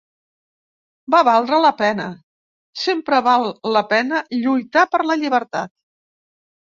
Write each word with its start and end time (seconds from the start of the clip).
Va 1.15 1.17
valdre 1.25 1.57
la 1.65 1.71
pena, 1.81 2.07
sempre 2.83 3.19
val 3.27 3.45
la 3.75 3.83
pena 3.91 4.23
lluitar 4.39 4.87
per 4.95 5.01
la 5.11 5.19
llibertat. 5.25 5.73